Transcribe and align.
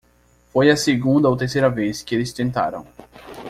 Foi 0.51 0.67
a 0.71 0.75
segunda 0.75 1.29
ou 1.29 1.37
terceira 1.37 1.69
vez 1.69 2.01
que 2.01 2.15
eles 2.15 2.33
tentaram. 2.33 2.87